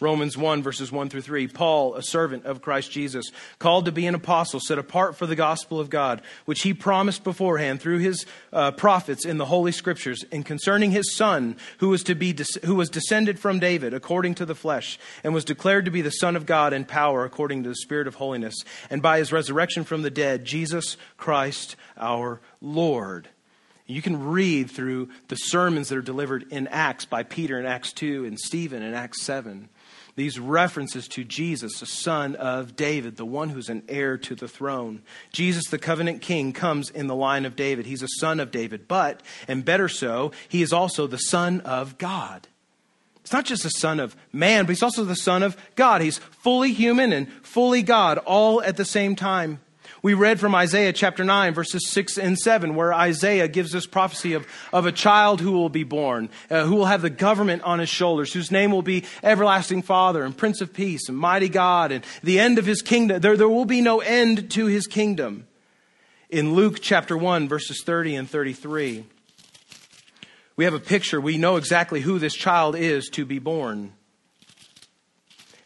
[0.00, 1.48] Romans 1, verses 1 through 3.
[1.48, 3.26] Paul, a servant of Christ Jesus,
[3.58, 7.24] called to be an apostle, set apart for the gospel of God, which he promised
[7.24, 12.02] beforehand through his uh, prophets in the Holy Scriptures, and concerning his Son, who was,
[12.04, 15.90] to be who was descended from David according to the flesh, and was declared to
[15.90, 18.56] be the Son of God in power according to the Spirit of holiness,
[18.90, 23.28] and by his resurrection from the dead, Jesus Christ our Lord.
[23.86, 27.92] You can read through the sermons that are delivered in Acts by Peter in Acts
[27.92, 29.68] 2 and Stephen in Acts 7
[30.16, 34.46] these references to Jesus, the son of David, the one who's an heir to the
[34.46, 35.02] throne.
[35.32, 37.86] Jesus, the covenant king, comes in the line of David.
[37.86, 41.98] He's a son of David, but, and better so, he is also the son of
[41.98, 42.46] God.
[43.22, 46.00] It's not just the son of man, but he's also the son of God.
[46.00, 49.60] He's fully human and fully God, all at the same time.
[50.04, 54.34] We read from Isaiah chapter 9, verses 6 and 7, where Isaiah gives this prophecy
[54.34, 57.78] of, of a child who will be born, uh, who will have the government on
[57.78, 61.90] his shoulders, whose name will be Everlasting Father and Prince of Peace and Mighty God,
[61.90, 63.22] and the end of his kingdom.
[63.22, 65.46] There, there will be no end to his kingdom.
[66.28, 69.06] In Luke chapter 1, verses 30 and 33,
[70.56, 71.18] we have a picture.
[71.18, 73.94] We know exactly who this child is to be born.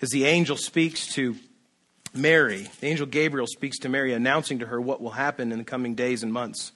[0.01, 1.35] As the angel speaks to
[2.18, 5.64] Mary, the angel Gabriel speaks to Mary, announcing to her what will happen in the
[5.64, 6.72] coming days and months.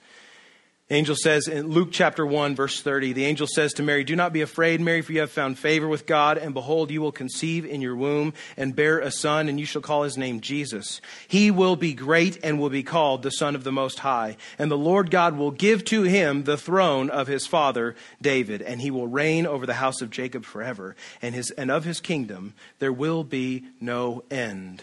[0.93, 4.15] The angel says in Luke chapter 1, verse 30, the angel says to Mary, Do
[4.15, 7.13] not be afraid, Mary, for you have found favor with God, and behold, you will
[7.13, 11.01] conceive in your womb and bear a son, and you shall call his name Jesus.
[11.27, 14.37] He will be great and will be called the Son of the Most High.
[14.59, 18.79] And the Lord God will give to him the throne of his father David, and
[18.79, 22.53] he will reign over the house of Jacob forever, and, his, and of his kingdom
[22.81, 24.83] there will be no end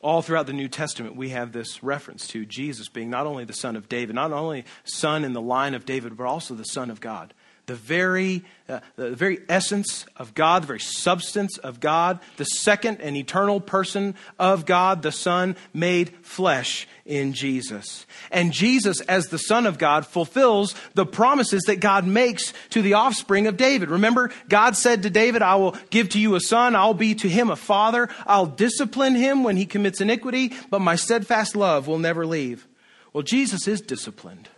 [0.00, 3.52] all throughout the New Testament, we have this reference to Jesus being not only the
[3.52, 6.90] Son of David, not only Son in the line of David, but also the Son
[6.90, 7.34] of God
[7.68, 13.00] the very, uh, the very essence of God, the very substance of God, the second
[13.00, 18.06] and eternal person of God, the Son made flesh in Jesus.
[18.32, 22.94] And Jesus, as the Son of God, fulfills the promises that God makes to the
[22.94, 23.90] offspring of David.
[23.90, 27.28] Remember, God said to David, I will give to you a son, I'll be to
[27.28, 31.98] him a father, I'll discipline him when he commits iniquity, but my steadfast love will
[31.98, 32.66] never leave.
[33.12, 34.48] Well, Jesus is disciplined.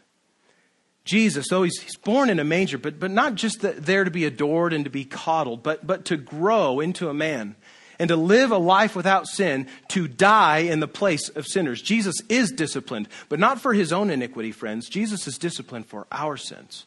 [1.10, 4.12] Jesus, though he's, he's born in a manger, but, but not just the, there to
[4.12, 7.56] be adored and to be coddled, but, but to grow into a man
[7.98, 11.82] and to live a life without sin, to die in the place of sinners.
[11.82, 14.88] Jesus is disciplined, but not for his own iniquity, friends.
[14.88, 16.86] Jesus is disciplined for our sins.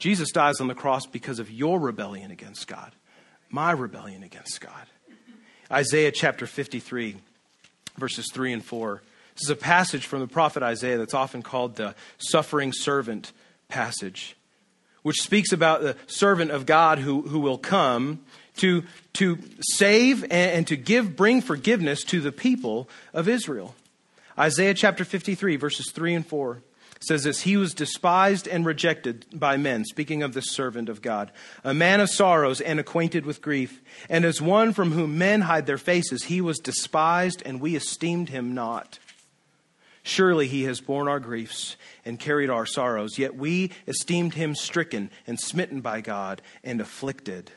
[0.00, 2.90] Jesus dies on the cross because of your rebellion against God,
[3.50, 4.86] my rebellion against God.
[5.70, 7.18] Isaiah chapter 53,
[7.98, 9.00] verses 3 and 4.
[9.36, 13.32] This is a passage from the prophet Isaiah that's often called the suffering servant
[13.74, 14.36] passage,
[15.02, 18.20] which speaks about the servant of God who, who will come
[18.58, 18.84] to,
[19.14, 23.74] to save and, and to give, bring forgiveness to the people of Israel.
[24.38, 26.62] Isaiah chapter 53, verses 3 and 4
[27.00, 31.32] says this He was despised and rejected by men, speaking of the servant of God,
[31.64, 33.82] a man of sorrows and acquainted with grief.
[34.08, 38.28] And as one from whom men hide their faces, he was despised, and we esteemed
[38.28, 39.00] him not.
[40.04, 45.10] Surely he has borne our griefs and carried our sorrows, yet we esteemed him stricken
[45.26, 47.50] and smitten by God and afflicted.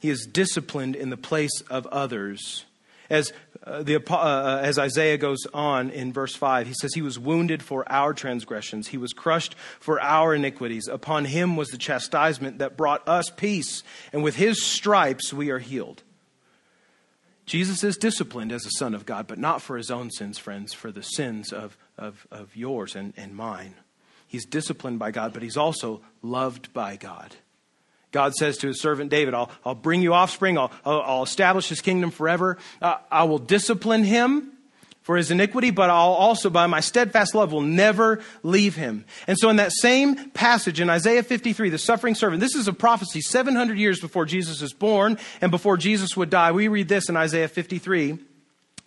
[0.00, 2.64] He is disciplined in the place of others
[3.12, 3.30] as
[3.64, 7.18] uh, the, uh, uh, as Isaiah goes on in verse 5, he says, He was
[7.18, 10.88] wounded for our transgressions, He was crushed for our iniquities.
[10.88, 13.82] Upon Him was the chastisement that brought us peace,
[14.14, 16.02] and with His stripes we are healed.
[17.44, 20.72] Jesus is disciplined as a Son of God, but not for His own sins, friends,
[20.72, 23.74] for the sins of, of, of yours and, and mine.
[24.26, 27.36] He's disciplined by God, but He's also loved by God.
[28.12, 31.80] God says to his servant David, I'll, I'll bring you offspring, I'll, I'll, establish his
[31.80, 32.58] kingdom forever.
[32.80, 34.51] Uh, I will discipline him
[35.02, 39.04] for his iniquity, but I'll also, by my steadfast love, will never leave him.
[39.26, 42.72] And so, in that same passage in Isaiah 53, the suffering servant, this is a
[42.72, 46.52] prophecy 700 years before Jesus is born and before Jesus would die.
[46.52, 48.18] We read this in Isaiah 53,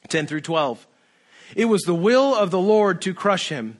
[0.07, 0.87] 10 through 12.
[1.55, 3.79] It was the will of the Lord to crush him.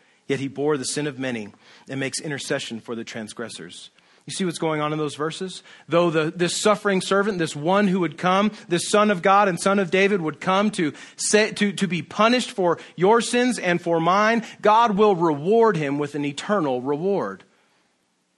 [0.31, 1.49] Yet he bore the sin of many
[1.89, 3.89] and makes intercession for the transgressors.
[4.25, 5.61] You see what's going on in those verses?
[5.89, 9.59] Though the, this suffering servant, this one who would come, this son of God and
[9.59, 13.81] son of David would come to, say, to, to be punished for your sins and
[13.81, 17.43] for mine, God will reward him with an eternal reward.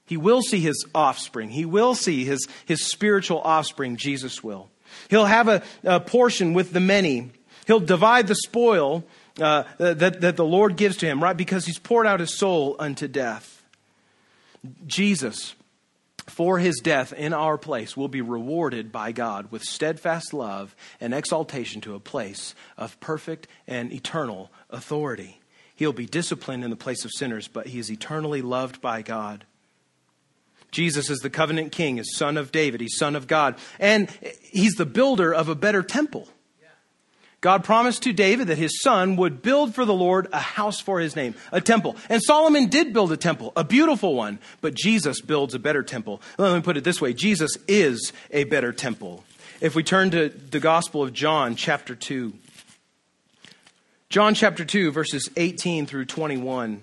[0.08, 1.50] He will see his offspring.
[1.50, 4.72] He will see his, his spiritual offspring, Jesus will.
[5.12, 7.30] He'll have a, a portion with the many.
[7.68, 9.04] He'll divide the spoil
[9.40, 11.36] uh, that, that the Lord gives to him, right?
[11.36, 13.64] Because he's poured out his soul unto death.
[14.86, 15.56] Jesus,
[16.28, 21.14] for his death in our place, will be rewarded by God with steadfast love and
[21.14, 25.40] exaltation to a place of perfect and eternal authority.
[25.76, 29.46] He'll be disciplined in the place of sinners, but he is eternally loved by God.
[30.72, 34.10] Jesus is the covenant king, is son of David, he's son of God, and
[34.42, 36.28] he's the builder of a better temple.
[37.44, 41.02] God promised to David that his son would build for the Lord a house for
[41.02, 41.98] his name, a temple.
[42.08, 46.22] And Solomon did build a temple, a beautiful one, but Jesus builds a better temple.
[46.38, 49.26] Let me put it this way Jesus is a better temple.
[49.60, 52.32] If we turn to the Gospel of John, chapter 2,
[54.08, 56.82] John chapter 2, verses 18 through 21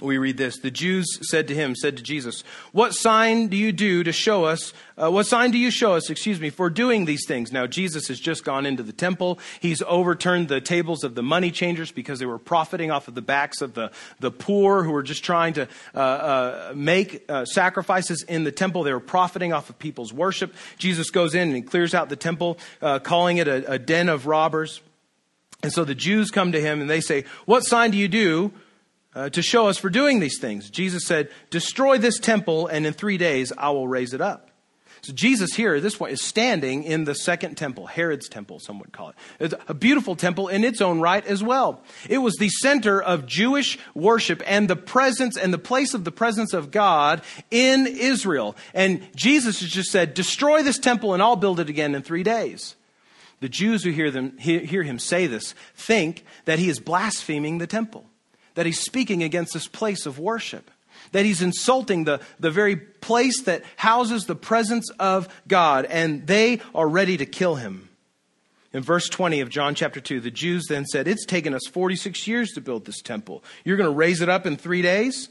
[0.00, 0.58] we read this.
[0.58, 4.44] The jews said to him said to jesus what sign do you do to show
[4.44, 7.52] us uh, what sign do you show us excuse me for doing these things?
[7.52, 9.38] Now jesus has just gone into the temple.
[9.60, 13.22] He's overturned the tables of the money changers because they were profiting off of the
[13.22, 18.22] backs of the, the poor who were just trying to uh, uh, make uh, sacrifices
[18.22, 18.82] in the temple.
[18.82, 20.54] They were profiting off of people's worship.
[20.78, 24.08] Jesus goes in and he clears out the temple uh, calling it a, a den
[24.08, 24.80] of robbers.
[25.62, 28.52] And so the jews come to him and they say what sign do you do
[29.14, 30.70] uh, to show us for doing these things.
[30.70, 34.48] Jesus said, Destroy this temple, and in three days I will raise it up.
[35.02, 38.78] So Jesus here, at this point, is standing in the second temple, Herod's temple, some
[38.80, 39.14] would call it.
[39.38, 41.82] It's a beautiful temple in its own right as well.
[42.08, 46.12] It was the center of Jewish worship and the presence and the place of the
[46.12, 48.56] presence of God in Israel.
[48.74, 52.24] And Jesus has just said, destroy this temple and I'll build it again in three
[52.24, 52.74] days.
[53.40, 57.68] The Jews who hear, them, hear him say this think that he is blaspheming the
[57.68, 58.07] temple
[58.54, 60.70] that he's speaking against this place of worship,
[61.12, 66.60] that he's insulting the, the very place that houses the presence of God, and they
[66.74, 67.88] are ready to kill him.
[68.72, 72.26] In verse 20 of John chapter 2, the Jews then said, It's taken us 46
[72.26, 73.42] years to build this temple.
[73.64, 75.28] You're going to raise it up in three days?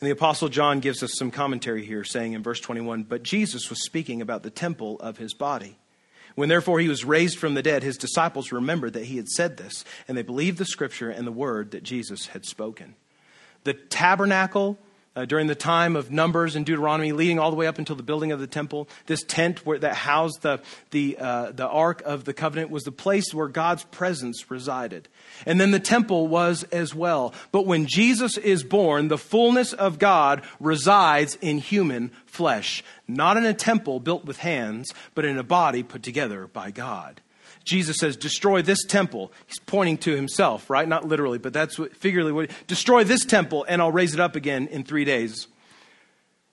[0.00, 3.70] And the Apostle John gives us some commentary here, saying in verse 21 But Jesus
[3.70, 5.78] was speaking about the temple of his body.
[6.34, 9.56] When therefore he was raised from the dead, his disciples remembered that he had said
[9.56, 12.96] this, and they believed the scripture and the word that Jesus had spoken.
[13.62, 14.78] The tabernacle
[15.16, 18.02] uh, during the time of Numbers and Deuteronomy, leading all the way up until the
[18.02, 18.88] building of the temple.
[19.06, 22.92] This tent where, that housed the, the, uh, the Ark of the Covenant was the
[22.92, 25.08] place where God's presence resided.
[25.46, 27.34] And then the temple was as well.
[27.52, 33.44] But when Jesus is born, the fullness of God resides in human flesh, not in
[33.44, 37.20] a temple built with hands, but in a body put together by God.
[37.64, 39.32] Jesus says, destroy this temple.
[39.46, 40.86] He's pointing to himself, right?
[40.86, 44.36] Not literally, but that's what, figuratively what, destroy this temple and I'll raise it up
[44.36, 45.46] again in three days.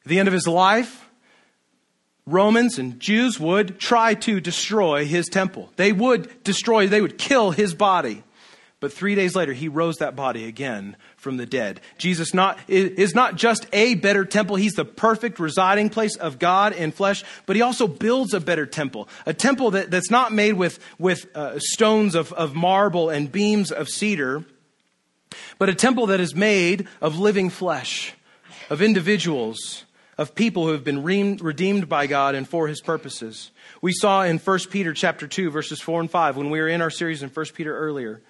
[0.03, 1.09] At the end of his life,
[2.25, 5.71] Romans and Jews would try to destroy his temple.
[5.75, 8.23] They would destroy, they would kill his body.
[8.81, 11.79] But three days later, he rose that body again from the dead.
[11.99, 14.55] Jesus not, is not just a better temple.
[14.55, 18.65] He's the perfect residing place of God in flesh, but he also builds a better
[18.65, 19.07] temple.
[19.27, 23.71] A temple that, that's not made with, with uh, stones of, of marble and beams
[23.71, 24.43] of cedar,
[25.59, 28.15] but a temple that is made of living flesh,
[28.71, 29.85] of individuals,
[30.17, 33.51] of people who have been redeemed by God and for his purposes.
[33.79, 36.81] We saw in 1 Peter chapter 2 verses 4 and 5 when we were in
[36.81, 38.23] our series in 1 Peter earlier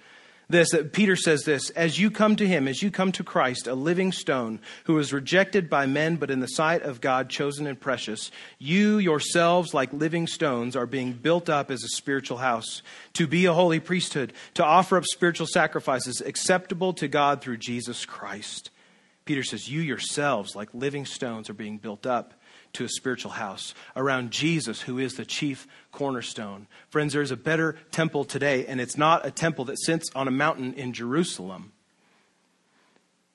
[0.51, 3.67] this that Peter says this as you come to him as you come to Christ
[3.67, 7.67] a living stone who is rejected by men but in the sight of God chosen
[7.67, 12.81] and precious you yourselves like living stones are being built up as a spiritual house
[13.13, 18.05] to be a holy priesthood to offer up spiritual sacrifices acceptable to God through Jesus
[18.05, 18.69] Christ.
[19.25, 22.33] Peter says you yourselves like living stones are being built up
[22.73, 26.67] to a spiritual house around Jesus, who is the chief cornerstone.
[26.89, 30.31] Friends, there's a better temple today, and it's not a temple that sits on a
[30.31, 31.71] mountain in Jerusalem.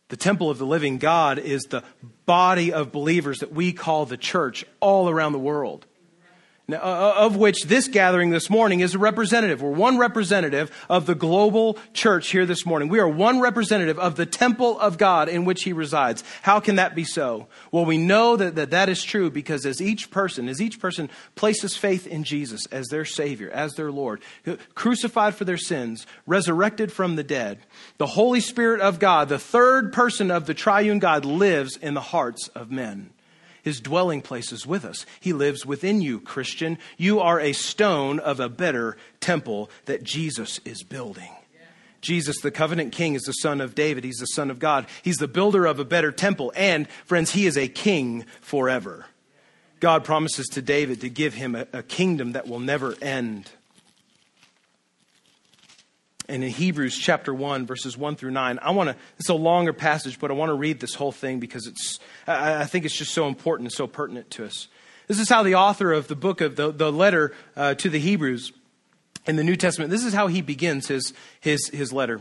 [0.08, 1.82] The temple of the living God is the
[2.26, 5.86] body of believers that we call the church all around the world.
[6.68, 9.62] Now, uh, uh, of which this gathering this morning is a representative.
[9.62, 12.88] We're one representative of the global church here this morning.
[12.88, 16.24] We are one representative of the temple of God in which he resides.
[16.42, 17.46] How can that be so?
[17.70, 21.08] Well, we know that that, that is true because as each person, as each person
[21.36, 24.20] places faith in Jesus as their Savior, as their Lord,
[24.74, 27.60] crucified for their sins, resurrected from the dead,
[27.98, 32.00] the Holy Spirit of God, the third person of the triune God, lives in the
[32.00, 33.10] hearts of men.
[33.66, 35.04] His dwelling place is with us.
[35.18, 36.78] He lives within you, Christian.
[36.96, 41.32] You are a stone of a better temple that Jesus is building.
[42.00, 44.04] Jesus, the covenant king, is the son of David.
[44.04, 44.86] He's the son of God.
[45.02, 46.52] He's the builder of a better temple.
[46.54, 49.06] And, friends, he is a king forever.
[49.80, 53.50] God promises to David to give him a, a kingdom that will never end.
[56.28, 59.72] And in Hebrews chapter 1, verses 1 through 9, I want to, it's a longer
[59.72, 62.96] passage, but I want to read this whole thing because it's, I, I think it's
[62.96, 64.68] just so important and so pertinent to us.
[65.06, 68.00] This is how the author of the book of the, the letter uh, to the
[68.00, 68.52] Hebrews
[69.26, 72.20] in the New Testament, this is how he begins his, his, his letter.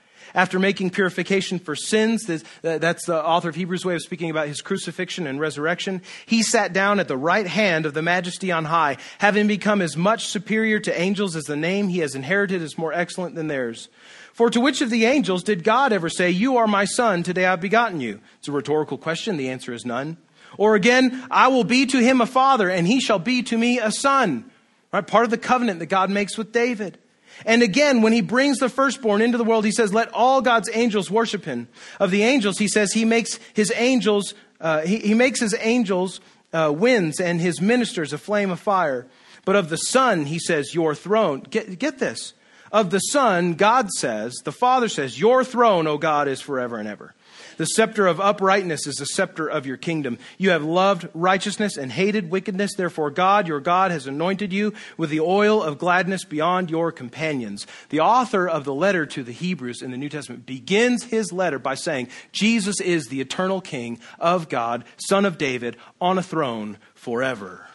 [0.33, 2.25] after making purification for sins.
[2.61, 6.01] That's the author of Hebrews' way of speaking about his crucifixion and resurrection.
[6.25, 9.97] He sat down at the right hand of the majesty on high, having become as
[9.97, 13.89] much superior to angels as the name he has inherited is more excellent than theirs.
[14.33, 17.45] For to which of the angels did God ever say, You are my son, today
[17.45, 18.21] I've begotten you?
[18.39, 19.37] It's a rhetorical question.
[19.37, 20.17] The answer is none.
[20.57, 23.79] Or again, I will be to him a father, and he shall be to me
[23.79, 24.49] a son.
[24.91, 25.05] Right?
[25.05, 26.97] Part of the covenant that God makes with David.
[27.45, 30.69] And again, when he brings the firstborn into the world, he says, let all God's
[30.73, 31.67] angels worship him.
[31.99, 36.21] Of the angels, he says he makes his angels, uh, he, he, makes his angels
[36.53, 39.07] uh, winds and his ministers a flame of fire.
[39.45, 41.41] But of the Son, he says, your throne.
[41.49, 42.33] Get, get this.
[42.71, 46.87] Of the Son, God says, the Father says, your throne, O God, is forever and
[46.87, 47.13] ever.
[47.61, 50.17] The scepter of uprightness is the scepter of your kingdom.
[50.39, 52.73] You have loved righteousness and hated wickedness.
[52.73, 57.67] Therefore, God, your God, has anointed you with the oil of gladness beyond your companions.
[57.89, 61.59] The author of the letter to the Hebrews in the New Testament begins his letter
[61.59, 66.79] by saying, Jesus is the eternal King of God, Son of David, on a throne
[66.95, 67.67] forever.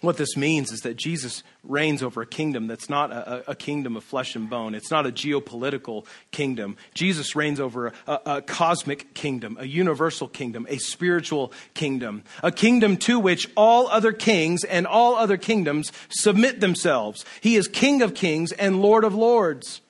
[0.00, 3.96] What this means is that Jesus reigns over a kingdom that's not a, a, kingdom
[3.96, 4.74] of flesh and bone.
[4.74, 6.78] It's not a geopolitical kingdom.
[6.94, 12.96] Jesus reigns over a, a, cosmic kingdom, a universal kingdom, a spiritual kingdom, a kingdom
[12.98, 17.26] to which all other kings and all other kingdoms submit themselves.
[17.42, 19.82] He is King of kings and Lord of lords.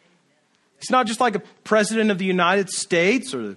[0.81, 3.57] He's not just like a president of the United States or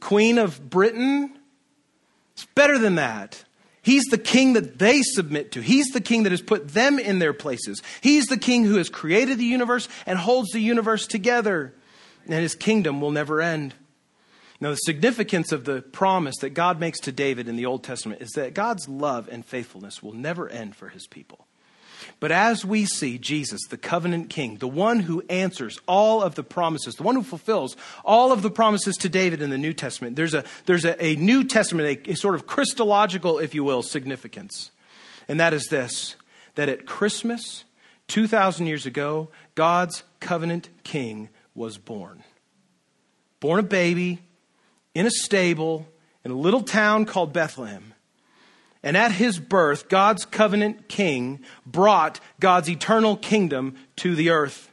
[0.00, 1.38] Queen of Britain.
[2.34, 3.44] It's better than that.
[3.84, 5.60] He's the king that they submit to.
[5.60, 7.82] He's the king that has put them in their places.
[8.00, 11.74] He's the king who has created the universe and holds the universe together.
[12.24, 13.74] And his kingdom will never end.
[14.58, 18.22] Now, the significance of the promise that God makes to David in the Old Testament
[18.22, 21.46] is that God's love and faithfulness will never end for his people.
[22.20, 26.42] But as we see Jesus, the covenant king, the one who answers all of the
[26.42, 30.16] promises, the one who fulfills all of the promises to David in the New Testament,
[30.16, 33.82] there's a, there's a, a New Testament, a, a sort of Christological, if you will,
[33.82, 34.70] significance.
[35.28, 36.16] And that is this
[36.54, 37.64] that at Christmas,
[38.08, 42.22] 2,000 years ago, God's covenant king was born.
[43.40, 44.20] Born a baby
[44.94, 45.86] in a stable
[46.24, 47.93] in a little town called Bethlehem.
[48.84, 54.70] And at his birth, God's covenant king brought God's eternal kingdom to the earth.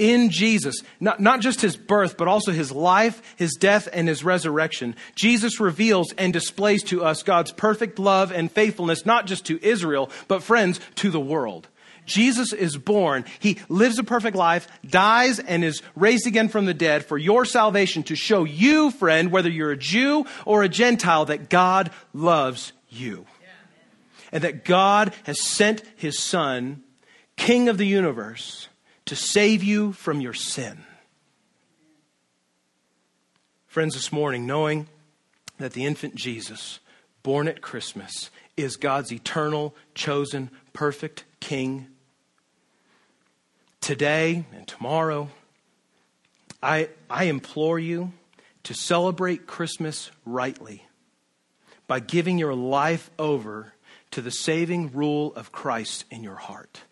[0.00, 4.24] In Jesus, not, not just his birth, but also his life, his death, and his
[4.24, 9.64] resurrection, Jesus reveals and displays to us God's perfect love and faithfulness, not just to
[9.64, 11.68] Israel, but friends, to the world.
[12.04, 13.26] Jesus is born.
[13.38, 17.44] He lives a perfect life, dies, and is raised again from the dead for your
[17.44, 22.72] salvation to show you, friend, whether you're a Jew or a Gentile, that God loves
[22.88, 23.26] you.
[24.30, 26.82] And that God has sent his Son,
[27.36, 28.68] King of the universe,
[29.06, 30.84] to save you from your sin.
[33.66, 34.86] Friends, this morning, knowing
[35.58, 36.80] that the infant Jesus,
[37.22, 41.86] born at Christmas, is God's eternal, chosen, perfect King,
[43.80, 45.30] today and tomorrow,
[46.62, 48.12] I, I implore you
[48.64, 50.87] to celebrate Christmas rightly
[51.88, 53.72] by giving your life over
[54.12, 56.82] to the saving rule of Christ in your heart.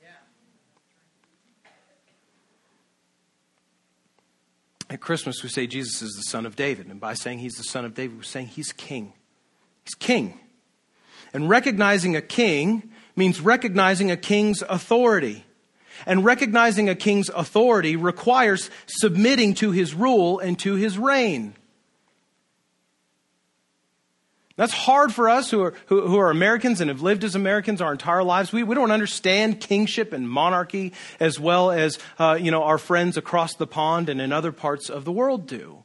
[4.89, 6.87] At Christmas, we say Jesus is the son of David.
[6.87, 9.13] And by saying he's the son of David, we're saying he's king.
[9.85, 10.39] He's king.
[11.33, 15.45] And recognizing a king means recognizing a king's authority.
[16.07, 21.56] And recognizing a king's authority requires submitting to his rule and to his reign.
[24.57, 27.83] That's hard for us who are, who, who, are Americans and have lived as Americans
[27.83, 28.53] our entire lives.
[28.53, 33.19] We, we don't understand kingship and monarchy as well as, uh, you know, our friends
[33.19, 35.85] across the pond and in other parts of the world do.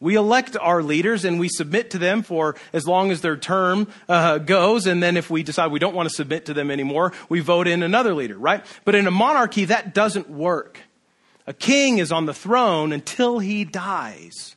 [0.00, 3.88] We elect our leaders and we submit to them for as long as their term
[4.08, 4.86] uh, goes.
[4.86, 7.66] And then if we decide we don't want to submit to them anymore, we vote
[7.66, 8.64] in another leader, right?
[8.86, 10.80] But in a monarchy, that doesn't work.
[11.46, 14.56] A king is on the throne until he dies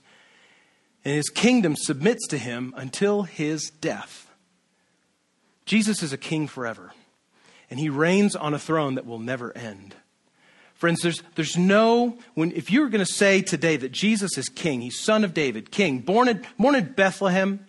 [1.04, 4.30] and his kingdom submits to him until his death.
[5.66, 6.92] Jesus is a king forever,
[7.70, 9.96] and he reigns on a throne that will never end.
[10.74, 14.82] Friends, there's, there's no, when, if you're going to say today that Jesus is king,
[14.82, 17.66] he's son of David, king, born in, born in Bethlehem,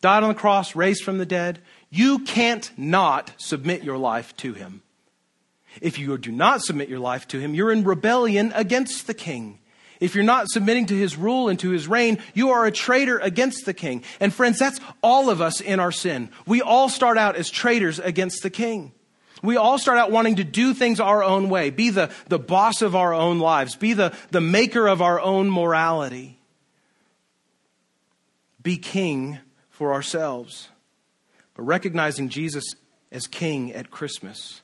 [0.00, 4.54] died on the cross, raised from the dead, you can't not submit your life to
[4.54, 4.82] him.
[5.80, 9.60] If you do not submit your life to him, you're in rebellion against the king.
[10.00, 13.18] If you're not submitting to his rule and to his reign, you are a traitor
[13.18, 14.02] against the king.
[14.20, 16.30] And friends, that's all of us in our sin.
[16.46, 18.92] We all start out as traitors against the king.
[19.42, 22.82] We all start out wanting to do things our own way, be the, the boss
[22.82, 26.38] of our own lives, be the, the maker of our own morality,
[28.62, 29.38] be king
[29.70, 30.68] for ourselves.
[31.54, 32.64] But recognizing Jesus
[33.12, 34.62] as king at Christmas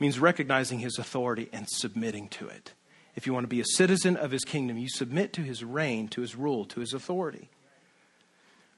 [0.00, 2.72] means recognizing his authority and submitting to it.
[3.16, 6.06] If you want to be a citizen of his kingdom, you submit to his reign,
[6.08, 7.48] to his rule, to his authority.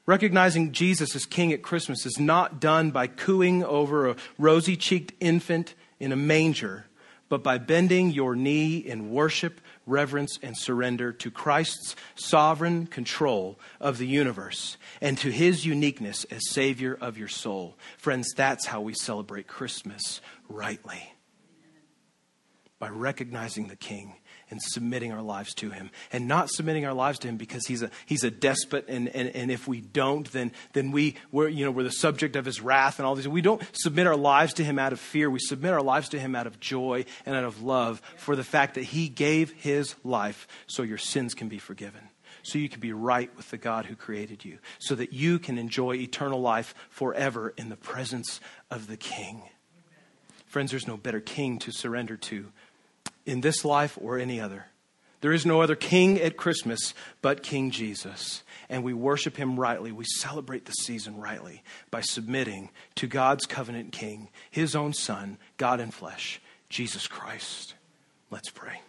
[0.06, 5.12] Recognizing Jesus as king at Christmas is not done by cooing over a rosy cheeked
[5.20, 6.86] infant in a manger,
[7.28, 13.98] but by bending your knee in worship, reverence, and surrender to Christ's sovereign control of
[13.98, 17.76] the universe and to his uniqueness as Savior of your soul.
[17.98, 21.12] Friends, that's how we celebrate Christmas rightly.
[22.78, 24.14] By recognizing the King
[24.50, 25.90] and submitting our lives to him.
[26.12, 29.28] And not submitting our lives to him because he's a he's a despot and, and,
[29.30, 32.60] and if we don't then then we we're you know we're the subject of his
[32.60, 35.30] wrath and all these we don't submit our lives to him out of fear.
[35.30, 38.44] We submit our lives to him out of joy and out of love for the
[38.44, 42.08] fact that he gave his life so your sins can be forgiven
[42.42, 45.58] so you can be right with the God who created you so that you can
[45.58, 48.40] enjoy eternal life forever in the presence
[48.70, 49.42] of the king.
[50.46, 52.50] Friends there's no better king to surrender to
[53.28, 54.66] in this life or any other.
[55.20, 58.42] There is no other king at Christmas but King Jesus.
[58.68, 59.92] And we worship him rightly.
[59.92, 65.80] We celebrate the season rightly by submitting to God's covenant king, his own son, God
[65.80, 67.74] in flesh, Jesus Christ.
[68.30, 68.80] Let's pray.